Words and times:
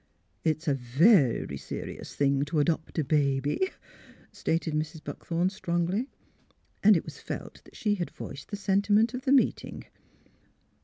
''It's 0.51 0.67
a 0.67 0.73
ver 0.73 1.45
ry 1.47 1.55
se 1.57 1.77
rious 1.79 2.15
thing 2.15 2.41
to 2.45 2.57
adopt 2.59 2.97
a 2.97 3.03
ba 3.03 3.39
by," 3.39 3.71
stated 4.31 4.73
Mrs. 4.73 5.03
Buckthorn, 5.03 5.51
strongly. 5.51 6.09
And 6.81 6.97
it 6.97 7.05
was 7.05 7.19
felt 7.19 7.63
that 7.65 7.75
she 7.75 7.93
had 7.93 8.09
voiced 8.09 8.49
the 8.49 8.57
sentiment 8.57 9.13
of 9.13 9.25
the 9.25 9.31
meeting. 9.31 9.83